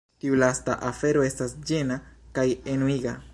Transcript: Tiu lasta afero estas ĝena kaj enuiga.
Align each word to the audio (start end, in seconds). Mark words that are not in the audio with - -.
Tiu 0.23 0.37
lasta 0.43 0.77
afero 0.87 1.25
estas 1.27 1.53
ĝena 1.73 1.99
kaj 2.39 2.47
enuiga. 2.75 3.15